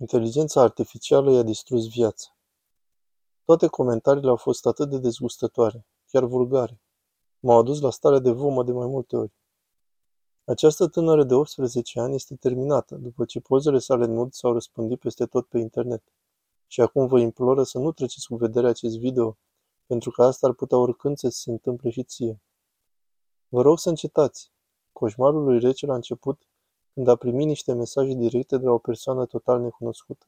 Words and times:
Inteligența 0.00 0.60
artificială 0.60 1.30
i-a 1.32 1.42
distrus 1.42 1.88
viața. 1.88 2.36
Toate 3.44 3.66
comentariile 3.66 4.28
au 4.28 4.36
fost 4.36 4.66
atât 4.66 4.90
de 4.90 4.98
dezgustătoare, 4.98 5.86
chiar 6.06 6.24
vulgare. 6.24 6.80
M-au 7.40 7.58
adus 7.58 7.80
la 7.80 7.90
stare 7.90 8.18
de 8.18 8.30
vomă 8.30 8.64
de 8.64 8.72
mai 8.72 8.86
multe 8.86 9.16
ori. 9.16 9.32
Această 10.44 10.86
tânără 10.86 11.24
de 11.24 11.34
18 11.34 12.00
ani 12.00 12.14
este 12.14 12.34
terminată, 12.34 12.94
după 12.94 13.24
ce 13.24 13.40
pozele 13.40 13.78
sale 13.78 14.06
nud 14.06 14.32
s-au 14.32 14.52
răspândit 14.52 14.98
peste 14.98 15.26
tot 15.26 15.46
pe 15.46 15.58
internet. 15.58 16.02
Și 16.66 16.80
acum 16.80 17.06
vă 17.06 17.18
imploră 17.20 17.62
să 17.62 17.78
nu 17.78 17.92
treceți 17.92 18.26
cu 18.26 18.36
vedere 18.36 18.68
acest 18.68 18.98
video, 18.98 19.36
pentru 19.86 20.10
că 20.10 20.22
asta 20.22 20.46
ar 20.46 20.52
putea 20.52 20.78
oricând 20.78 21.18
să 21.18 21.28
se 21.28 21.50
întâmple 21.50 21.90
și 21.90 22.02
ție. 22.02 22.40
Vă 23.48 23.62
rog 23.62 23.78
să 23.78 23.88
încetați. 23.88 24.52
Coșmarul 24.92 25.44
lui 25.44 25.58
Rachel 25.58 25.90
a 25.90 25.94
început 25.94 26.42
când 26.98 27.10
a 27.10 27.16
primit 27.16 27.46
niște 27.46 27.72
mesaje 27.72 28.12
directe 28.12 28.56
de 28.56 28.64
la 28.64 28.72
o 28.72 28.78
persoană 28.78 29.26
total 29.26 29.60
necunoscută. 29.60 30.26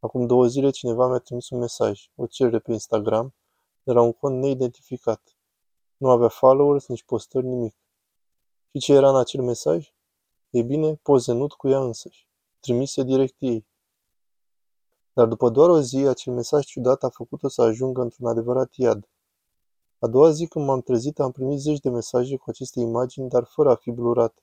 Acum 0.00 0.26
două 0.26 0.46
zile 0.46 0.70
cineva 0.70 1.08
mi-a 1.08 1.18
trimis 1.18 1.50
un 1.50 1.58
mesaj, 1.58 2.10
o 2.14 2.26
cerere 2.26 2.58
pe 2.58 2.72
Instagram, 2.72 3.34
de 3.82 3.92
la 3.92 4.00
un 4.00 4.12
cont 4.12 4.40
neidentificat. 4.40 5.36
Nu 5.96 6.10
avea 6.10 6.28
followers, 6.28 6.86
nici 6.86 7.04
postări, 7.04 7.46
nimic. 7.46 7.74
Și 8.72 8.78
ce 8.78 8.92
era 8.92 9.08
în 9.08 9.16
acel 9.16 9.42
mesaj? 9.42 9.94
E 10.50 10.62
bine, 10.62 10.94
poze 10.94 11.32
nud 11.32 11.52
cu 11.52 11.68
ea 11.68 11.80
însăși, 11.80 12.28
trimise 12.60 13.02
direct 13.02 13.36
ei. 13.38 13.66
Dar 15.12 15.26
după 15.26 15.48
doar 15.48 15.68
o 15.68 15.80
zi, 15.80 15.96
acel 15.96 16.32
mesaj 16.32 16.64
ciudat 16.64 17.02
a 17.02 17.08
făcut-o 17.08 17.48
să 17.48 17.62
ajungă 17.62 18.02
într-un 18.02 18.26
adevărat 18.26 18.74
iad. 18.74 19.08
A 19.98 20.06
doua 20.06 20.30
zi 20.30 20.46
când 20.46 20.64
m-am 20.64 20.80
trezit, 20.80 21.20
am 21.20 21.32
primit 21.32 21.58
zeci 21.58 21.80
de 21.80 21.90
mesaje 21.90 22.36
cu 22.36 22.50
aceste 22.50 22.80
imagini, 22.80 23.28
dar 23.28 23.44
fără 23.44 23.70
a 23.70 23.74
fi 23.74 23.90
blurate. 23.90 24.42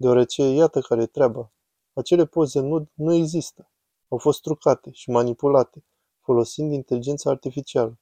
Deoarece 0.00 0.42
iată 0.42 0.80
care 0.80 1.02
e 1.02 1.06
treaba. 1.06 1.52
Acele 1.92 2.26
poze 2.26 2.60
nud 2.60 2.88
nu 2.94 3.12
există. 3.12 3.70
Au 4.08 4.18
fost 4.18 4.40
trucate 4.40 4.90
și 4.90 5.10
manipulate, 5.10 5.84
folosind 6.20 6.72
inteligența 6.72 7.30
artificială. 7.30 7.98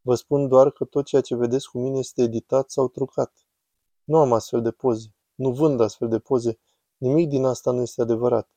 Vă 0.00 0.14
spun 0.14 0.48
doar 0.48 0.70
că 0.70 0.84
tot 0.84 1.04
ceea 1.04 1.22
ce 1.22 1.36
vedeți 1.36 1.70
cu 1.70 1.78
mine 1.78 1.98
este 1.98 2.22
editat 2.22 2.70
sau 2.70 2.88
trucat. 2.88 3.46
Nu 4.04 4.18
am 4.18 4.32
astfel 4.32 4.62
de 4.62 4.70
poze. 4.70 5.14
Nu 5.34 5.52
vând 5.52 5.80
astfel 5.80 6.08
de 6.08 6.18
poze. 6.18 6.58
Nimic 6.96 7.28
din 7.28 7.44
asta 7.44 7.70
nu 7.70 7.80
este 7.80 8.02
adevărat. 8.02 8.48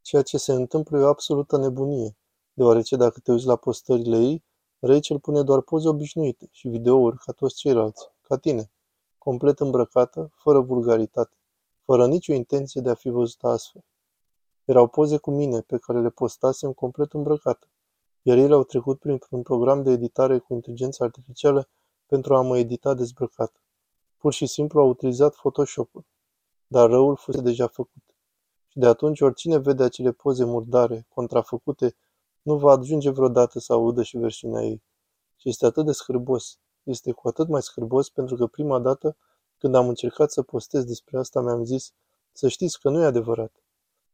Ceea 0.00 0.22
ce 0.22 0.38
se 0.38 0.52
întâmplă 0.52 0.98
e 0.98 1.02
o 1.02 1.08
absolută 1.08 1.56
nebunie, 1.58 2.16
deoarece 2.52 2.96
dacă 2.96 3.20
te 3.20 3.32
uiți 3.32 3.46
la 3.46 3.56
postările 3.56 4.18
ei, 4.18 4.44
Rachel 4.78 5.20
pune 5.20 5.42
doar 5.42 5.60
poze 5.60 5.88
obișnuite 5.88 6.48
și 6.50 6.68
videouri 6.68 7.18
ca 7.18 7.32
toți 7.32 7.56
ceilalți, 7.56 8.08
ca 8.22 8.36
tine, 8.36 8.70
complet 9.18 9.60
îmbrăcată, 9.60 10.30
fără 10.34 10.60
vulgaritate 10.60 11.35
fără 11.86 12.06
nicio 12.06 12.32
intenție 12.32 12.80
de 12.80 12.90
a 12.90 12.94
fi 12.94 13.08
văzută 13.08 13.46
astfel. 13.46 13.84
Erau 14.64 14.86
poze 14.86 15.16
cu 15.16 15.30
mine, 15.30 15.60
pe 15.60 15.78
care 15.78 16.00
le 16.00 16.10
postasem 16.10 16.72
complet 16.72 17.12
îmbrăcată, 17.12 17.68
iar 18.22 18.36
ei 18.36 18.48
le-au 18.48 18.64
trecut 18.64 18.98
printr-un 18.98 19.42
program 19.42 19.82
de 19.82 19.90
editare 19.90 20.38
cu 20.38 20.54
inteligență 20.54 21.04
artificială 21.04 21.68
pentru 22.06 22.36
a 22.36 22.40
mă 22.40 22.58
edita 22.58 22.94
dezbrăcat. 22.94 23.60
Pur 24.16 24.32
și 24.32 24.46
simplu 24.46 24.80
au 24.80 24.88
utilizat 24.88 25.34
Photoshop-ul, 25.34 26.04
dar 26.66 26.88
răul 26.88 27.16
fusese 27.16 27.44
deja 27.44 27.66
făcut. 27.66 28.02
Și 28.66 28.78
de 28.78 28.86
atunci 28.86 29.20
oricine 29.20 29.58
vede 29.58 29.82
acele 29.82 30.12
poze 30.12 30.44
murdare, 30.44 31.06
contrafăcute, 31.08 31.96
nu 32.42 32.56
va 32.58 32.72
ajunge 32.72 33.10
vreodată 33.10 33.58
să 33.58 33.72
audă 33.72 34.02
și 34.02 34.18
versiunea 34.18 34.62
ei. 34.62 34.82
Și 35.36 35.48
este 35.48 35.66
atât 35.66 35.84
de 35.84 35.92
scârbos. 35.92 36.58
Este 36.82 37.12
cu 37.12 37.28
atât 37.28 37.48
mai 37.48 37.62
scârbos 37.62 38.08
pentru 38.08 38.36
că 38.36 38.46
prima 38.46 38.78
dată 38.78 39.16
când 39.58 39.74
am 39.74 39.88
încercat 39.88 40.30
să 40.30 40.42
postez 40.42 40.84
despre 40.84 41.18
asta, 41.18 41.40
mi-am 41.40 41.64
zis, 41.64 41.92
să 42.32 42.48
știți 42.48 42.80
că 42.80 42.90
nu 42.90 43.00
e 43.00 43.04
adevărat. 43.04 43.52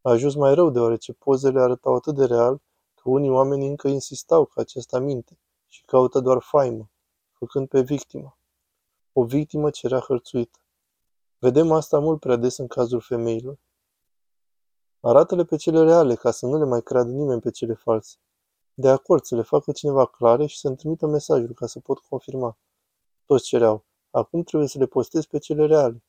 A 0.00 0.10
ajuns 0.10 0.34
mai 0.34 0.54
rău 0.54 0.70
deoarece 0.70 1.12
pozele 1.12 1.60
arătau 1.60 1.94
atât 1.94 2.14
de 2.14 2.24
real 2.24 2.60
că 2.94 3.08
unii 3.08 3.30
oameni 3.30 3.66
încă 3.66 3.88
insistau 3.88 4.44
că 4.44 4.60
acesta 4.60 4.98
minte 4.98 5.38
și 5.66 5.84
caută 5.84 6.20
doar 6.20 6.42
faimă, 6.42 6.90
făcând 7.32 7.68
pe 7.68 7.80
victima. 7.80 8.38
O 9.12 9.24
victimă 9.24 9.70
ce 9.70 9.86
era 9.86 9.98
hărțuită. 9.98 10.58
Vedem 11.38 11.72
asta 11.72 11.98
mult 11.98 12.20
prea 12.20 12.36
des 12.36 12.56
în 12.56 12.66
cazul 12.66 13.00
femeilor. 13.00 13.58
Arată-le 15.00 15.44
pe 15.44 15.56
cele 15.56 15.82
reale, 15.82 16.14
ca 16.14 16.30
să 16.30 16.46
nu 16.46 16.58
le 16.58 16.64
mai 16.64 16.82
creadă 16.82 17.10
nimeni 17.10 17.40
pe 17.40 17.50
cele 17.50 17.74
false. 17.74 18.16
De 18.74 18.88
acord 18.88 19.24
să 19.24 19.34
le 19.34 19.42
facă 19.42 19.72
cineva 19.72 20.06
clare 20.06 20.46
și 20.46 20.58
să-mi 20.58 20.76
trimită 20.76 21.06
mesajul 21.06 21.52
ca 21.54 21.66
să 21.66 21.80
pot 21.80 21.98
confirma. 21.98 22.58
Toți 23.26 23.44
cereau. 23.44 23.84
Acum 24.16 24.42
trebuie 24.42 24.68
să 24.68 24.78
le 24.78 24.86
postezi 24.86 25.28
pe 25.28 25.38
cele 25.38 25.66
reale. 25.66 26.02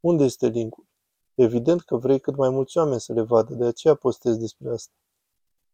Unde 0.00 0.24
este 0.24 0.46
linkul? 0.46 0.86
Evident 1.34 1.80
că 1.80 1.96
vrei 1.96 2.20
cât 2.20 2.36
mai 2.36 2.50
mulți 2.50 2.78
oameni 2.78 3.00
să 3.00 3.12
le 3.12 3.22
vadă, 3.22 3.54
de 3.54 3.64
aceea 3.64 3.94
postezi 3.94 4.38
despre 4.38 4.70
asta. 4.70 4.92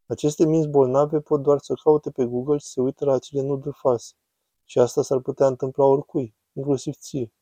Aceste 0.06 0.46
minți 0.46 0.68
bolnave 0.68 1.20
pot 1.20 1.42
doar 1.42 1.58
să 1.58 1.74
caute 1.82 2.10
pe 2.10 2.24
Google 2.24 2.56
și 2.56 2.66
să 2.66 2.80
uite 2.80 3.04
la 3.04 3.12
acele 3.12 3.42
nuduri 3.42 3.76
false. 3.76 4.12
Și 4.64 4.78
asta 4.78 5.02
s-ar 5.02 5.20
putea 5.20 5.46
întâmpla 5.46 5.84
oricui, 5.84 6.34
inclusiv 6.52 6.94
ție. 6.94 7.32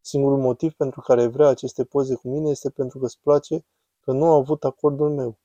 Singurul 0.00 0.38
motiv 0.38 0.72
pentru 0.72 1.00
care 1.00 1.26
vrea 1.26 1.48
aceste 1.48 1.84
poze 1.84 2.14
cu 2.14 2.28
mine 2.28 2.50
este 2.50 2.70
pentru 2.70 2.98
că 2.98 3.04
îți 3.04 3.20
place 3.20 3.64
că 4.00 4.12
nu 4.12 4.24
au 4.24 4.38
avut 4.38 4.64
acordul 4.64 5.10
meu, 5.10 5.38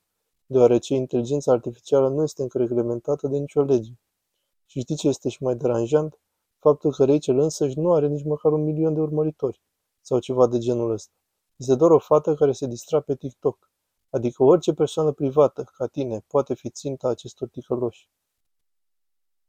deoarece 0.45 0.94
inteligența 0.94 1.51
artificială 1.51 2.09
nu 2.09 2.24
este 2.24 2.41
încă 2.41 2.57
reglementată 2.57 3.28
de 3.28 3.38
nicio 3.38 3.62
lege. 3.62 3.91
Și 4.66 4.79
știi 4.79 4.95
ce 4.95 5.07
este 5.07 5.29
și 5.29 5.44
mai 5.44 5.56
deranjant? 5.56 6.19
Faptul 6.67 6.91
că 6.91 7.05
Rachel 7.05 7.39
însăși 7.39 7.79
nu 7.79 7.93
are 7.93 8.07
nici 8.07 8.23
măcar 8.23 8.51
un 8.51 8.63
milion 8.63 8.93
de 8.93 8.99
urmăritori 8.99 9.61
sau 10.01 10.19
ceva 10.19 10.47
de 10.47 10.57
genul 10.57 10.91
ăsta. 10.91 11.13
Este 11.55 11.75
doar 11.75 11.91
o 11.91 11.99
fată 11.99 12.33
care 12.33 12.51
se 12.51 12.65
distra 12.67 12.99
pe 12.99 13.15
TikTok. 13.15 13.69
Adică 14.09 14.43
orice 14.43 14.73
persoană 14.73 15.11
privată, 15.11 15.63
ca 15.77 15.87
tine, 15.87 16.23
poate 16.27 16.53
fi 16.53 16.69
ținta 16.69 17.07
acestor 17.07 17.47
ticăloși. 17.47 18.09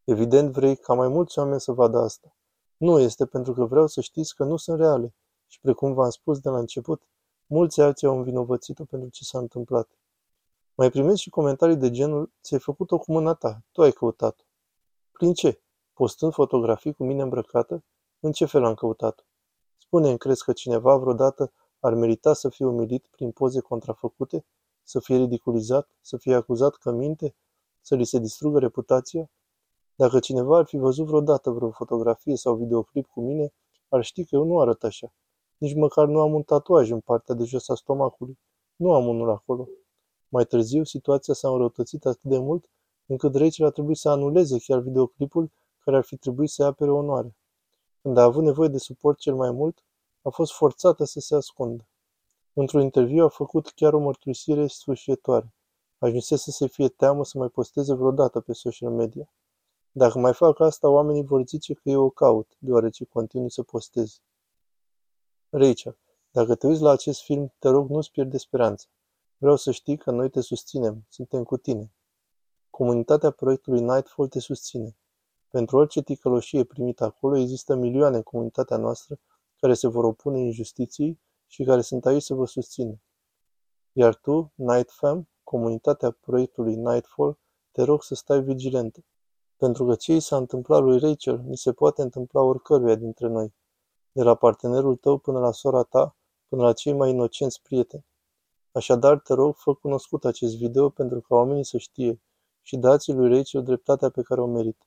Evident 0.05 0.53
vrei 0.53 0.77
ca 0.77 0.95
mai 0.95 1.09
mulți 1.09 1.39
oameni 1.39 1.61
să 1.61 1.73
vadă 1.73 1.99
asta. 1.99 2.37
Nu 2.77 3.01
este 3.01 3.27
pentru 3.27 3.53
că 3.53 3.65
vreau 3.65 3.87
să 3.87 4.01
știți 4.01 4.35
că 4.35 4.45
nu 4.45 4.57
sunt 4.57 4.79
reale. 4.79 5.15
Și 5.47 5.61
precum 5.61 5.95
v-am 5.95 6.11
spus 6.11 6.39
de 6.39 6.49
la 6.49 6.59
început, 6.59 7.03
mulți 7.47 7.81
alții 7.81 8.07
au 8.07 8.17
învinovățit-o 8.17 8.85
pentru 8.85 9.09
ce 9.09 9.25
s-a 9.25 9.39
întâmplat. 9.39 9.89
Mai 10.75 10.91
primesc 10.91 11.21
și 11.21 11.31
comentarii 11.31 11.77
de 11.77 11.91
genul, 11.91 12.33
ți-ai 12.43 12.61
făcut-o 12.61 12.99
cu 12.99 13.13
mâna 13.13 13.35
ta, 13.35 13.63
tu 13.73 13.83
ai 13.83 13.93
căutat-o. 13.93 14.45
Prin 15.13 15.33
ce? 15.33 15.61
Postând 15.97 16.33
fotografii 16.33 16.93
cu 16.93 17.05
mine 17.05 17.23
îmbrăcată, 17.23 17.85
în 18.21 18.33
ce 18.33 18.45
fel 18.45 18.65
am 18.65 18.75
căutat-o? 18.75 19.23
Spune-mi, 19.77 20.19
crezi 20.19 20.45
că 20.45 20.53
cineva 20.53 20.97
vreodată 20.97 21.53
ar 21.81 21.95
merita 21.95 22.33
să 22.33 22.49
fie 22.49 22.67
umilit 22.67 23.07
prin 23.11 23.31
poze 23.31 23.61
contrafăcute, 23.61 24.45
să 24.83 25.01
fie 25.01 25.17
ridiculizat, 25.17 25.91
să 26.01 26.17
fie 26.17 26.35
acuzat 26.35 26.75
că 26.75 26.91
minte, 26.91 27.35
să 27.81 27.95
li 27.95 28.05
se 28.05 28.19
distrugă 28.19 28.59
reputația? 28.59 29.31
Dacă 29.95 30.19
cineva 30.19 30.57
ar 30.57 30.65
fi 30.65 30.77
văzut 30.77 31.07
vreodată 31.07 31.51
vreo 31.51 31.71
fotografie 31.71 32.37
sau 32.37 32.55
videoclip 32.57 33.07
cu 33.07 33.21
mine, 33.21 33.53
ar 33.89 34.05
ști 34.05 34.25
că 34.25 34.35
eu 34.35 34.45
nu 34.45 34.61
arăt 34.61 34.85
așa. 34.85 35.13
Nici 35.59 35.75
măcar 35.75 36.07
nu 36.07 36.21
am 36.21 36.35
un 36.35 36.43
tatuaj 36.43 36.91
în 36.91 37.01
partea 37.01 37.35
de 37.35 37.45
jos 37.45 37.69
a 37.69 37.75
stomacului. 37.75 38.39
Nu 38.77 38.93
am 38.93 39.07
unul 39.07 39.31
acolo. 39.31 39.69
Mai 40.29 40.45
târziu, 40.45 40.85
situația 40.85 41.35
s-a 41.35 41.49
înrăutățit 41.49 42.07
atât 42.07 42.23
de 42.23 42.39
mult, 42.39 42.71
încât 43.07 43.35
Rachel 43.35 43.67
a 43.67 43.71
trebuit 43.71 43.97
să 43.97 44.09
anuleze 44.09 44.59
chiar 44.59 44.79
videoclipul 44.79 45.51
care 45.87 45.99
ar 45.99 46.05
fi 46.05 46.17
trebuit 46.17 46.51
să-i 46.51 46.67
apere 46.67 46.91
onoare. 46.91 47.37
Când 48.03 48.17
a 48.17 48.23
avut 48.23 48.43
nevoie 48.43 48.69
de 48.69 48.79
suport 48.79 49.19
cel 49.19 49.35
mai 49.35 49.51
mult, 49.51 49.85
a 50.23 50.29
fost 50.29 50.53
forțată 50.53 51.05
să 51.05 51.21
se 51.21 51.35
ascundă. 51.35 51.89
Într-un 52.53 52.81
interviu 52.81 53.25
a 53.25 53.29
făcut 53.29 53.69
chiar 53.69 53.93
o 53.93 53.99
mărturisire 53.99 54.67
sfârșietoare. 54.67 55.55
Ajunsese 55.99 56.43
să 56.43 56.51
se 56.51 56.67
fie 56.67 56.89
teamă 56.89 57.25
să 57.25 57.39
mai 57.39 57.49
posteze 57.49 57.95
vreodată 57.95 58.41
pe 58.41 58.53
social 58.53 58.91
media. 58.91 59.29
Dacă 59.93 60.19
mai 60.19 60.35
fac 60.35 60.61
asta, 60.61 60.89
oamenii 60.89 61.25
vor 61.25 61.47
zice 61.47 61.75
că 61.75 61.89
eu 61.91 62.03
o 62.03 62.11
caut, 62.11 62.57
deoarece 62.59 63.05
continui 63.05 63.51
să 63.51 63.63
postez. 63.63 64.21
Rachel, 65.49 65.99
dacă 66.31 66.55
te 66.55 66.67
uiți 66.67 66.83
la 66.83 66.91
acest 66.91 67.23
film, 67.23 67.53
te 67.59 67.69
rog 67.69 67.91
nu-ți 67.91 68.11
pierde 68.11 68.39
speranța. 68.39 68.87
Vreau 69.37 69.57
să 69.57 69.71
știi 69.71 69.97
că 69.97 70.11
noi 70.11 70.31
te 70.31 70.41
susținem, 70.41 71.07
suntem 71.09 71.45
cu 71.45 71.57
tine. 71.57 71.93
Comunitatea 72.71 73.31
proiectului 73.31 73.81
Nightfall 73.81 74.29
te 74.29 74.39
susține. 74.39 74.97
Pentru 75.57 75.77
orice 75.77 76.03
ticăloșie 76.03 76.65
primită 76.65 77.05
acolo, 77.05 77.37
există 77.37 77.75
milioane 77.75 78.17
în 78.17 78.23
comunitatea 78.23 78.77
noastră 78.77 79.19
care 79.61 79.75
se 79.75 79.89
vor 79.89 80.05
opune 80.05 80.41
injustiției 80.41 81.21
și 81.47 81.65
care 81.65 81.81
sunt 81.81 82.07
aici 82.07 82.23
să 82.23 82.35
vă 82.35 82.47
susțină. 82.47 83.01
Iar 83.93 84.15
tu, 84.15 84.53
Nightfam, 84.55 85.29
comunitatea 85.43 86.11
proiectului 86.11 86.75
Nightfall, 86.75 87.39
te 87.73 87.83
rog 87.83 88.03
să 88.03 88.15
stai 88.15 88.43
vigilentă. 88.43 89.05
Pentru 89.57 89.87
că 89.87 89.95
ce 89.95 90.15
i 90.15 90.21
s-a 90.21 90.37
întâmplat 90.37 90.83
lui 90.83 90.99
Rachel, 90.99 91.39
mi 91.39 91.57
se 91.57 91.73
poate 91.73 92.03
întâmpla 92.03 92.41
oricăruia 92.41 92.95
dintre 92.95 93.29
noi, 93.29 93.55
de 94.13 94.23
la 94.23 94.35
partenerul 94.35 94.97
tău 94.97 95.19
până 95.19 95.39
la 95.39 95.53
sora 95.53 95.83
ta, 95.83 96.17
până 96.49 96.63
la 96.63 96.73
cei 96.73 96.93
mai 96.93 97.11
inocenți 97.11 97.63
prieteni. 97.63 98.07
Așadar, 98.73 99.21
te 99.21 99.35
rog, 99.35 99.57
fă 99.57 99.75
cunoscut 99.75 100.25
acest 100.25 100.57
video 100.57 100.89
pentru 100.89 101.21
ca 101.21 101.35
oamenii 101.35 101.65
să 101.65 101.79
știe 101.79 102.21
și 102.63 102.77
dați 102.77 103.13
lui 103.13 103.37
Rachel 103.37 103.63
dreptatea 103.63 104.11
pe 104.11 104.23
care 104.23 104.41
o 104.41 104.47
merită. 104.47 104.87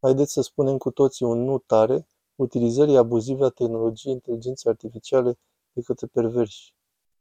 Haideți 0.00 0.32
să 0.32 0.40
spunem 0.40 0.78
cu 0.78 0.90
toții 0.90 1.26
un 1.26 1.44
nu 1.44 1.58
tare 1.58 2.06
utilizării 2.34 2.96
abuzive 2.96 3.44
a 3.44 3.48
tehnologiei 3.48 4.12
inteligenței 4.14 4.70
artificiale 4.70 5.38
de 5.72 5.82
către 5.82 6.06
perverși. 6.06 6.74